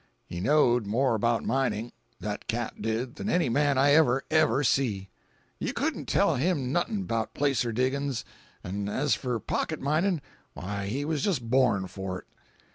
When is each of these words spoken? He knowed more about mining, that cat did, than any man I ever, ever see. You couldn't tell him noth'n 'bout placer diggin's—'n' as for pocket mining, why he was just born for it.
He 0.25 0.39
knowed 0.39 0.87
more 0.87 1.13
about 1.13 1.43
mining, 1.45 1.91
that 2.19 2.47
cat 2.47 2.81
did, 2.81 3.17
than 3.17 3.29
any 3.29 3.49
man 3.49 3.77
I 3.77 3.91
ever, 3.91 4.23
ever 4.31 4.63
see. 4.63 5.09
You 5.59 5.73
couldn't 5.73 6.07
tell 6.07 6.37
him 6.37 6.71
noth'n 6.71 7.03
'bout 7.03 7.35
placer 7.35 7.71
diggin's—'n' 7.71 8.89
as 8.89 9.13
for 9.13 9.39
pocket 9.39 9.79
mining, 9.79 10.19
why 10.55 10.87
he 10.87 11.05
was 11.05 11.21
just 11.21 11.51
born 11.51 11.85
for 11.85 12.17
it. 12.17 12.25